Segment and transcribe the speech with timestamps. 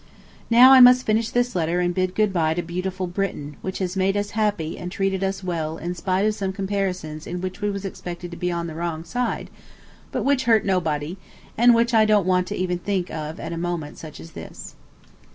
[0.49, 3.95] Now I must finish this letter and bid good by to beautiful Britain, which has
[3.95, 7.69] made us happy and treated us well in spite of some comparisons in which we
[7.69, 9.51] was expected to be on the wrong side,
[10.11, 11.17] but which hurt nobody,
[11.55, 14.73] and which I don't want even to think of at such a moment as this.